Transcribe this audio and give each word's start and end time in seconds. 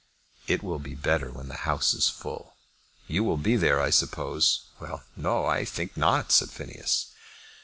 "It 0.47 0.63
will 0.63 0.79
be 0.79 0.95
better 0.95 1.29
when 1.31 1.47
the 1.47 1.57
house 1.69 1.93
is 1.93 2.07
full." 2.09 2.55
"You 3.07 3.23
will 3.23 3.37
be 3.37 3.55
there, 3.55 3.79
I 3.79 3.91
suppose?" 3.91 4.63
"Well, 4.79 5.03
no; 5.15 5.45
I 5.45 5.63
think 5.63 5.95
not," 5.95 6.31
said 6.31 6.49
Phineas. 6.49 7.11